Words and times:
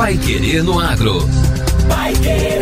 Pai 0.00 0.16
Querer 0.16 0.64
no 0.64 0.80
Agro. 0.80 1.18
Pai 1.86 2.14
Querer. 2.14 2.60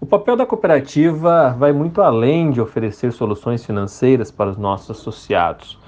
O 0.00 0.06
papel 0.06 0.36
da 0.36 0.46
cooperativa 0.46 1.54
vai 1.58 1.74
muito 1.74 2.00
além 2.00 2.50
de 2.50 2.62
oferecer 2.62 3.12
soluções 3.12 3.62
financeiras 3.62 4.30
para 4.30 4.48
os 4.48 4.56
nossos 4.56 4.98
associados. 4.98 5.78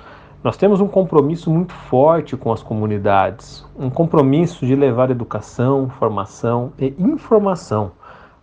Nós 0.43 0.57
temos 0.57 0.81
um 0.81 0.89
compromisso 0.89 1.49
muito 1.49 1.73
forte 1.73 2.37
com 2.37 2.53
as 2.53 2.65
comunidades, 2.65 3.65
um 3.79 3.89
compromisso 3.89 4.67
de 4.67 4.75
levar 4.75 5.09
educação, 5.09 5.89
formação 5.89 6.73
e 6.77 6.93
informação 6.99 7.93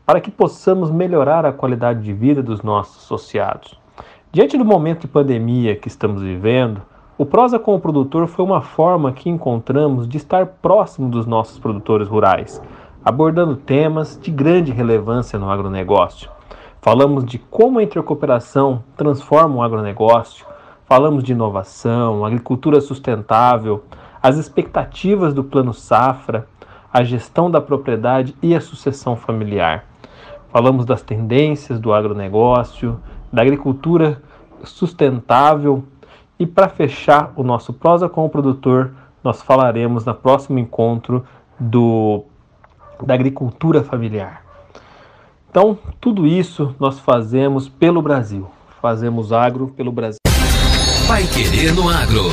para 0.06 0.22
que 0.22 0.32
possamos 0.32 0.90
melhorar 0.90 1.46
a 1.46 1.52
qualidade 1.52 2.02
de 2.02 2.14
vida 2.14 2.42
dos 2.42 2.64
nossos 2.64 3.04
associados. 3.04 3.78
Diante 4.32 4.58
do 4.58 4.64
momento 4.64 5.02
de 5.02 5.08
pandemia 5.10 5.76
que 5.76 5.90
estamos 5.90 6.22
vivendo, 6.22 6.82
o 7.18 7.26
Prosa 7.26 7.60
com 7.60 7.76
o 7.76 7.80
Produtor 7.82 8.28
foi 8.28 8.46
uma 8.46 8.62
forma 8.62 9.12
que 9.12 9.30
encontramos 9.30 10.08
de 10.08 10.16
estar 10.16 10.46
próximo 10.46 11.10
dos 11.10 11.26
nossos 11.26 11.60
produtores 11.60 12.08
rurais, 12.08 12.62
abordando 13.04 13.58
temas 13.58 14.18
de 14.18 14.32
grande 14.32 14.72
relevância 14.72 15.38
no 15.38 15.52
agronegócio. 15.52 16.32
Falamos 16.82 17.26
de 17.26 17.38
como 17.38 17.78
a 17.78 17.84
intercooperação 17.84 18.84
transforma 18.96 19.58
o 19.58 19.62
agronegócio, 19.62 20.46
falamos 20.90 21.24
de 21.24 21.34
inovação, 21.34 22.26
agricultura 22.26 22.82
sustentável, 22.82 23.84
as 24.24 24.38
expectativas 24.38 25.36
do 25.36 25.44
Plano 25.44 25.72
Safra, 25.72 26.48
a 26.92 27.04
gestão 27.04 27.52
da 27.52 27.62
propriedade 27.62 28.36
e 28.42 28.56
a 28.56 28.60
sucessão 28.60 29.16
familiar. 29.16 29.86
Falamos 30.52 30.88
das 30.88 31.04
tendências 31.04 31.80
do 31.80 31.94
agronegócio, 31.94 33.00
da 33.32 33.44
agricultura 33.44 34.20
sustentável 34.64 35.84
e 36.40 36.48
para 36.48 36.68
fechar 36.68 37.34
o 37.36 37.44
nosso 37.44 37.72
prosa 37.72 38.10
com 38.10 38.26
o 38.26 38.30
produtor, 38.30 38.92
nós 39.24 39.44
falaremos 39.44 40.06
no 40.06 40.16
próximo 40.16 40.58
encontro 40.58 41.24
do 41.60 42.24
da 43.04 43.14
agricultura 43.14 43.84
familiar. 43.84 44.44
Então, 45.52 45.78
tudo 46.02 46.26
isso 46.26 46.76
nós 46.80 47.00
fazemos 47.00 47.70
pelo 47.70 48.02
Brasil. 48.02 48.50
Fazemos 48.82 49.32
agro 49.32 49.68
pelo 49.68 49.92
Brasil. 49.92 50.19
Pai 51.10 51.26
Querer 51.26 51.74
no 51.74 51.90
Agro. 51.90 52.26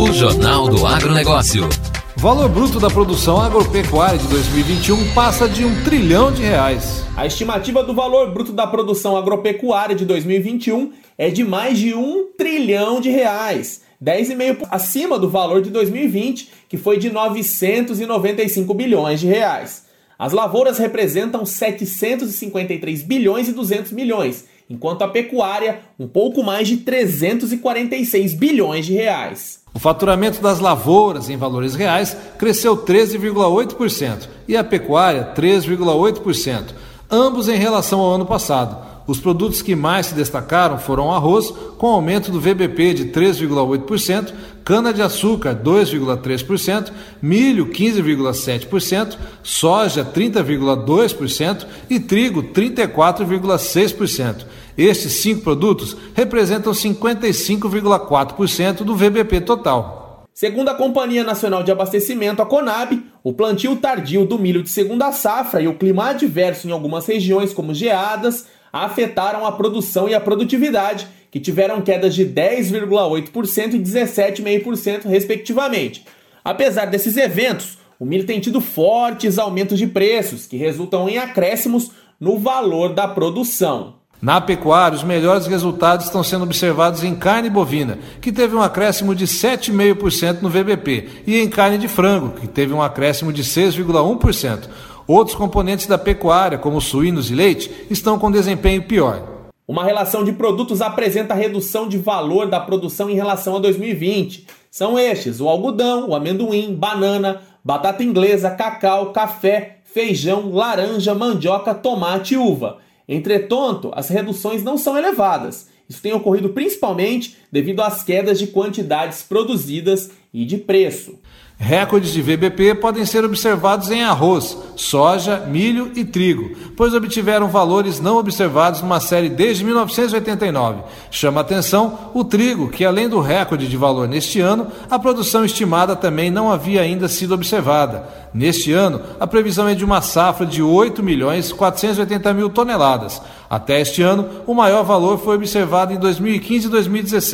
O 0.00 0.12
Jornal 0.12 0.68
do 0.68 0.86
Agronegócio. 0.86 1.68
O 2.16 2.20
valor 2.20 2.48
bruto 2.48 2.78
da 2.78 2.88
produção 2.88 3.42
agropecuária 3.42 4.16
de 4.16 4.28
2021 4.28 5.12
passa 5.12 5.48
de 5.48 5.64
um 5.64 5.82
trilhão 5.82 6.30
de 6.30 6.40
reais. 6.40 7.04
A 7.16 7.26
estimativa 7.26 7.82
do 7.82 7.92
valor 7.92 8.30
bruto 8.30 8.52
da 8.52 8.64
produção 8.64 9.16
agropecuária 9.16 9.96
de 9.96 10.04
2021 10.04 10.92
é 11.18 11.30
de 11.30 11.42
mais 11.42 11.80
de 11.80 11.94
um 11.94 12.28
trilhão 12.38 13.00
de 13.00 13.10
reais, 13.10 13.82
10,5% 14.00 14.68
acima 14.70 15.18
do 15.18 15.28
valor 15.28 15.60
de 15.60 15.70
2020, 15.70 16.52
que 16.68 16.76
foi 16.76 16.96
de 16.96 17.10
995 17.10 18.72
bilhões 18.72 19.18
de 19.18 19.26
reais. 19.26 19.84
As 20.16 20.32
lavouras 20.32 20.78
representam 20.78 21.44
753 21.44 23.02
bilhões 23.02 23.48
e 23.48 23.52
200 23.52 23.90
milhões, 23.90 24.46
enquanto 24.68 25.02
a 25.02 25.08
pecuária 25.08 25.80
um 25.98 26.06
pouco 26.06 26.42
mais 26.42 26.68
de 26.68 26.78
346 26.78 28.34
bilhões 28.34 28.86
de 28.86 28.94
reais. 28.94 29.62
O 29.74 29.78
faturamento 29.78 30.40
das 30.40 30.60
lavouras 30.60 31.30
em 31.30 31.36
valores 31.36 31.74
reais 31.74 32.16
cresceu 32.38 32.76
13,8% 32.76 34.28
e 34.46 34.56
a 34.56 34.64
pecuária 34.64 35.32
3,8%, 35.36 36.74
ambos 37.10 37.48
em 37.48 37.56
relação 37.56 38.00
ao 38.00 38.12
ano 38.12 38.26
passado. 38.26 38.87
Os 39.08 39.18
produtos 39.18 39.60
que 39.62 39.74
mais 39.74 40.06
se 40.08 40.14
destacaram 40.14 40.78
foram 40.78 41.10
arroz, 41.10 41.50
com 41.78 41.86
aumento 41.86 42.30
do 42.30 42.38
VBP 42.38 42.92
de 42.92 43.06
3,8%, 43.06 44.34
cana-de-açúcar 44.62 45.54
2,3%, 45.54 46.92
milho 47.22 47.70
15,7%, 47.70 49.16
soja 49.42 50.04
30,2% 50.04 51.66
e 51.88 51.98
trigo 51.98 52.42
34,6%. 52.42 54.44
Estes 54.76 55.12
cinco 55.14 55.40
produtos 55.40 55.96
representam 56.12 56.74
55,4% 56.74 58.84
do 58.84 58.94
VBP 58.94 59.40
total. 59.40 60.26
Segundo 60.34 60.68
a 60.68 60.74
Companhia 60.74 61.24
Nacional 61.24 61.62
de 61.64 61.72
Abastecimento, 61.72 62.42
a 62.42 62.46
Conab, 62.46 63.02
o 63.24 63.32
plantio 63.32 63.74
tardio 63.76 64.26
do 64.26 64.38
milho 64.38 64.62
de 64.62 64.68
segunda 64.68 65.10
safra 65.12 65.62
e 65.62 65.66
o 65.66 65.78
clima 65.78 66.10
adverso 66.10 66.68
em 66.68 66.72
algumas 66.72 67.06
regiões, 67.06 67.54
como 67.54 67.72
geadas, 67.72 68.44
afetaram 68.72 69.46
a 69.46 69.52
produção 69.52 70.08
e 70.08 70.14
a 70.14 70.20
produtividade, 70.20 71.06
que 71.30 71.40
tiveram 71.40 71.80
quedas 71.80 72.14
de 72.14 72.24
10,8% 72.24 73.74
e 73.74 73.78
17,5%, 73.78 75.04
respectivamente. 75.06 76.04
Apesar 76.44 76.86
desses 76.86 77.16
eventos, 77.16 77.78
o 77.98 78.04
milho 78.04 78.24
tem 78.24 78.40
tido 78.40 78.60
fortes 78.60 79.38
aumentos 79.38 79.78
de 79.78 79.86
preços, 79.86 80.46
que 80.46 80.56
resultam 80.56 81.08
em 81.08 81.18
acréscimos 81.18 81.90
no 82.20 82.38
valor 82.38 82.94
da 82.94 83.06
produção. 83.08 83.98
Na 84.20 84.40
pecuária, 84.40 84.96
os 84.96 85.04
melhores 85.04 85.46
resultados 85.46 86.06
estão 86.06 86.24
sendo 86.24 86.42
observados 86.42 87.04
em 87.04 87.14
carne 87.14 87.48
bovina, 87.48 87.98
que 88.20 88.32
teve 88.32 88.56
um 88.56 88.62
acréscimo 88.62 89.14
de 89.14 89.26
7,5% 89.26 90.42
no 90.42 90.50
VBP, 90.50 91.08
e 91.24 91.38
em 91.38 91.48
carne 91.48 91.78
de 91.78 91.86
frango, 91.86 92.30
que 92.30 92.48
teve 92.48 92.72
um 92.72 92.82
acréscimo 92.82 93.32
de 93.32 93.44
6,1%. 93.44 94.68
Outros 95.08 95.34
componentes 95.34 95.86
da 95.86 95.96
pecuária, 95.96 96.58
como 96.58 96.82
suínos 96.82 97.30
e 97.30 97.34
leite, 97.34 97.70
estão 97.88 98.18
com 98.18 98.30
desempenho 98.30 98.82
pior. 98.82 99.48
Uma 99.66 99.82
relação 99.82 100.22
de 100.22 100.32
produtos 100.32 100.82
apresenta 100.82 101.32
redução 101.32 101.88
de 101.88 101.96
valor 101.96 102.46
da 102.46 102.60
produção 102.60 103.08
em 103.08 103.14
relação 103.14 103.56
a 103.56 103.58
2020. 103.58 104.46
São 104.70 104.98
estes: 104.98 105.40
o 105.40 105.48
algodão, 105.48 106.10
o 106.10 106.14
amendoim, 106.14 106.74
banana, 106.74 107.40
batata 107.64 108.04
inglesa, 108.04 108.50
cacau, 108.50 109.10
café, 109.10 109.78
feijão, 109.82 110.52
laranja, 110.52 111.14
mandioca, 111.14 111.74
tomate 111.74 112.34
e 112.34 112.36
uva. 112.36 112.76
Entretanto, 113.08 113.90
as 113.94 114.10
reduções 114.10 114.62
não 114.62 114.76
são 114.76 114.94
elevadas. 114.94 115.70
Isso 115.88 116.02
tem 116.02 116.12
ocorrido 116.12 116.50
principalmente 116.50 117.34
devido 117.50 117.80
às 117.80 118.02
quedas 118.02 118.38
de 118.38 118.46
quantidades 118.46 119.22
produzidas 119.22 120.10
e 120.32 120.44
de 120.44 120.58
preço. 120.58 121.18
Recordes 121.60 122.12
de 122.12 122.22
VBP 122.22 122.76
podem 122.76 123.04
ser 123.04 123.24
observados 123.24 123.90
em 123.90 124.04
arroz, 124.04 124.56
soja, 124.76 125.40
milho 125.40 125.90
e 125.96 126.04
trigo, 126.04 126.56
pois 126.76 126.94
obtiveram 126.94 127.48
valores 127.48 127.98
não 127.98 128.16
observados 128.16 128.80
numa 128.80 129.00
série 129.00 129.28
desde 129.28 129.64
1989. 129.64 130.82
Chama 131.10 131.40
atenção 131.40 132.12
o 132.14 132.22
trigo, 132.22 132.70
que 132.70 132.84
além 132.84 133.08
do 133.08 133.18
recorde 133.18 133.66
de 133.66 133.76
valor 133.76 134.06
neste 134.06 134.38
ano, 134.38 134.68
a 134.88 135.00
produção 135.00 135.44
estimada 135.44 135.96
também 135.96 136.30
não 136.30 136.52
havia 136.52 136.80
ainda 136.80 137.08
sido 137.08 137.34
observada. 137.34 138.08
Neste 138.32 138.72
ano, 138.72 139.00
a 139.18 139.26
previsão 139.26 139.66
é 139.66 139.74
de 139.74 139.84
uma 139.84 140.00
safra 140.00 140.46
de 140.46 140.62
8 140.62 141.02
milhões 141.02 141.50
480 141.50 142.34
mil 142.34 142.50
toneladas. 142.50 143.20
Até 143.50 143.80
este 143.80 144.00
ano, 144.00 144.28
o 144.46 144.54
maior 144.54 144.84
valor 144.84 145.18
foi 145.18 145.34
observado 145.34 145.92
em 145.92 145.96
2015 145.98 146.66
e 146.66 146.70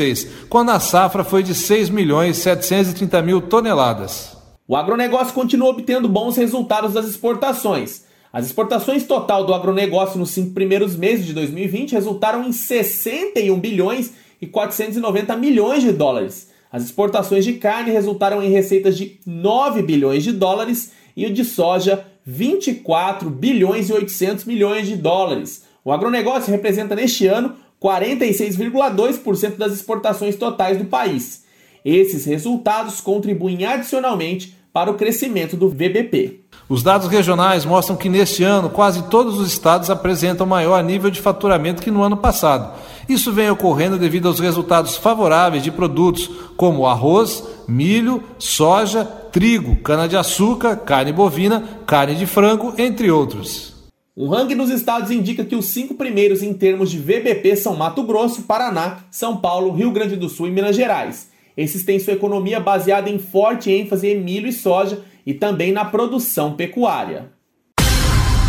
2016, 0.04 0.28
quando 0.48 0.70
a 0.70 0.80
safra 0.80 1.24
foi 1.24 1.42
de 1.42 1.54
6 1.54 1.88
milhões 1.88 2.36
730 2.38 3.22
mil 3.22 3.40
toneladas. 3.40 4.36
O 4.68 4.76
agronegócio 4.76 5.34
continua 5.34 5.68
obtendo 5.68 6.08
bons 6.08 6.36
resultados 6.36 6.92
das 6.92 7.06
exportações. 7.06 8.04
As 8.32 8.46
exportações 8.46 9.04
total 9.04 9.44
do 9.44 9.54
agronegócio 9.54 10.18
nos 10.18 10.30
cinco 10.30 10.52
primeiros 10.52 10.96
meses 10.96 11.24
de 11.24 11.32
2020 11.32 11.92
resultaram 11.92 12.44
em 12.44 12.52
61 12.52 13.58
bilhões 13.58 14.12
e 14.40 14.46
490 14.46 15.36
milhões 15.36 15.82
de 15.82 15.92
dólares. 15.92 16.50
As 16.72 16.82
exportações 16.82 17.44
de 17.44 17.54
carne 17.54 17.92
resultaram 17.92 18.42
em 18.42 18.50
receitas 18.50 18.96
de 18.96 19.20
9 19.24 19.82
bilhões 19.82 20.24
de 20.24 20.32
dólares 20.32 20.92
e 21.16 21.26
o 21.26 21.32
de 21.32 21.44
soja 21.44 22.04
24 22.26 23.30
bilhões 23.30 23.88
e 23.88 23.92
800 23.92 24.44
milhões 24.46 24.88
de 24.88 24.96
dólares. 24.96 25.64
O 25.84 25.92
agronegócio 25.92 26.50
representa 26.50 26.96
neste 26.96 27.26
ano 27.26 27.54
46,2% 27.84 29.56
das 29.58 29.74
exportações 29.74 30.36
totais 30.36 30.78
do 30.78 30.86
país. 30.86 31.44
Esses 31.84 32.24
resultados 32.24 33.02
contribuem 33.02 33.66
adicionalmente 33.66 34.56
para 34.72 34.90
o 34.90 34.94
crescimento 34.94 35.54
do 35.54 35.68
VBP. 35.68 36.40
Os 36.66 36.82
dados 36.82 37.08
regionais 37.08 37.66
mostram 37.66 37.94
que 37.94 38.08
neste 38.08 38.42
ano 38.42 38.70
quase 38.70 39.02
todos 39.10 39.38
os 39.38 39.52
estados 39.52 39.90
apresentam 39.90 40.46
maior 40.46 40.82
nível 40.82 41.10
de 41.10 41.20
faturamento 41.20 41.82
que 41.82 41.90
no 41.90 42.02
ano 42.02 42.16
passado. 42.16 42.74
Isso 43.06 43.30
vem 43.30 43.50
ocorrendo 43.50 43.98
devido 43.98 44.28
aos 44.28 44.40
resultados 44.40 44.96
favoráveis 44.96 45.62
de 45.62 45.70
produtos 45.70 46.30
como 46.56 46.86
arroz, 46.86 47.44
milho, 47.68 48.22
soja, 48.38 49.04
trigo, 49.04 49.76
cana-de-açúcar, 49.76 50.76
carne 50.76 51.12
bovina, 51.12 51.62
carne 51.86 52.14
de 52.14 52.24
frango, 52.24 52.72
entre 52.78 53.10
outros. 53.10 53.73
Um 54.16 54.28
ranking 54.28 54.56
dos 54.56 54.70
estados 54.70 55.10
indica 55.10 55.44
que 55.44 55.56
os 55.56 55.66
cinco 55.66 55.94
primeiros 55.94 56.40
em 56.40 56.54
termos 56.54 56.88
de 56.88 56.98
VBP 56.98 57.56
são 57.56 57.74
Mato 57.74 58.04
Grosso, 58.04 58.42
Paraná, 58.42 58.98
São 59.10 59.38
Paulo, 59.38 59.72
Rio 59.72 59.90
Grande 59.90 60.14
do 60.14 60.28
Sul 60.28 60.46
e 60.46 60.52
Minas 60.52 60.76
Gerais. 60.76 61.28
Esses 61.56 61.84
têm 61.84 61.98
sua 61.98 62.12
economia 62.12 62.60
baseada 62.60 63.10
em 63.10 63.18
forte 63.18 63.72
ênfase 63.72 64.06
em 64.06 64.20
milho 64.20 64.46
e 64.46 64.52
soja 64.52 65.02
e 65.26 65.34
também 65.34 65.72
na 65.72 65.84
produção 65.84 66.54
pecuária. 66.54 67.32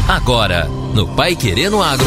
Agora, 0.07 0.67
no 0.94 1.07
Pai 1.15 1.35
Querendo 1.35 1.81
Agro. 1.81 2.06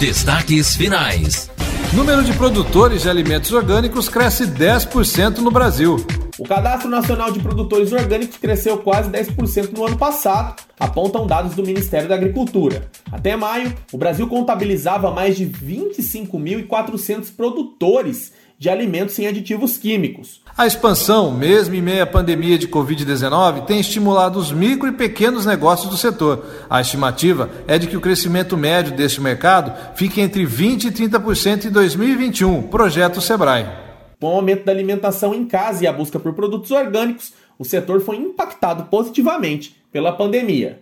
Destaques 0.00 0.74
finais. 0.74 1.50
Número 1.92 2.24
de 2.24 2.32
produtores 2.32 3.02
de 3.02 3.10
alimentos 3.10 3.52
orgânicos 3.52 4.08
cresce 4.08 4.46
10% 4.46 5.38
no 5.38 5.50
Brasil. 5.50 5.98
O 6.38 6.44
Cadastro 6.44 6.88
Nacional 6.88 7.32
de 7.32 7.40
Produtores 7.40 7.90
Orgânicos 7.90 8.36
cresceu 8.36 8.78
quase 8.78 9.10
10% 9.10 9.72
no 9.72 9.84
ano 9.84 9.98
passado, 9.98 10.54
apontam 10.78 11.26
dados 11.26 11.56
do 11.56 11.64
Ministério 11.64 12.08
da 12.08 12.14
Agricultura. 12.14 12.88
Até 13.10 13.34
maio, 13.34 13.74
o 13.92 13.98
Brasil 13.98 14.28
contabilizava 14.28 15.10
mais 15.10 15.36
de 15.36 15.44
25.400 15.46 17.34
produtores 17.36 18.32
de 18.56 18.70
alimentos 18.70 19.16
sem 19.16 19.26
aditivos 19.26 19.76
químicos. 19.76 20.40
A 20.56 20.64
expansão, 20.64 21.32
mesmo 21.32 21.74
em 21.74 21.82
meio 21.82 22.04
à 22.04 22.06
pandemia 22.06 22.56
de 22.56 22.68
Covid-19, 22.68 23.64
tem 23.64 23.80
estimulado 23.80 24.38
os 24.38 24.52
micro 24.52 24.88
e 24.88 24.92
pequenos 24.92 25.44
negócios 25.44 25.90
do 25.90 25.96
setor. 25.96 26.46
A 26.70 26.80
estimativa 26.80 27.50
é 27.66 27.78
de 27.78 27.88
que 27.88 27.96
o 27.96 28.00
crescimento 28.00 28.56
médio 28.56 28.96
deste 28.96 29.20
mercado 29.20 29.72
fique 29.96 30.20
entre 30.20 30.46
20% 30.46 30.84
e 30.84 30.90
30% 30.92 31.64
em 31.64 31.70
2021, 31.70 32.62
projeto 32.62 33.20
Sebrae. 33.20 33.87
Com 34.20 34.32
o 34.32 34.36
aumento 34.36 34.64
da 34.64 34.72
alimentação 34.72 35.32
em 35.32 35.44
casa 35.44 35.84
e 35.84 35.86
a 35.86 35.92
busca 35.92 36.18
por 36.18 36.32
produtos 36.32 36.72
orgânicos, 36.72 37.32
o 37.56 37.64
setor 37.64 38.00
foi 38.00 38.16
impactado 38.16 38.84
positivamente 38.84 39.76
pela 39.92 40.12
pandemia. 40.12 40.80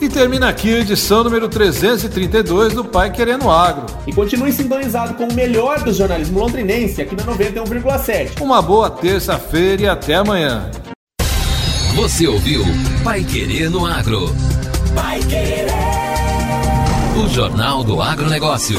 E 0.00 0.08
termina 0.08 0.48
aqui 0.48 0.74
a 0.74 0.80
edição 0.80 1.22
número 1.22 1.48
332 1.48 2.74
do 2.74 2.84
Pai 2.84 3.12
Querendo 3.12 3.48
Agro. 3.48 3.86
E 4.04 4.12
continue 4.12 4.52
sintonizado 4.52 5.14
com 5.14 5.28
o 5.28 5.32
melhor 5.32 5.78
do 5.84 5.92
jornalismo 5.92 6.40
londrinense 6.40 7.00
aqui 7.00 7.14
na 7.14 7.22
91,7. 7.22 8.40
Uma 8.40 8.60
boa 8.60 8.90
terça-feira 8.90 9.82
e 9.82 9.88
até 9.88 10.16
amanhã. 10.16 10.68
Você 11.94 12.26
ouviu 12.26 12.64
Pai 13.04 13.22
Querendo 13.22 13.86
Agro. 13.86 14.34
Pai 14.96 15.20
Querer. 15.20 15.66
O 17.24 17.28
Jornal 17.28 17.84
do 17.84 18.02
Agronegócio. 18.02 18.78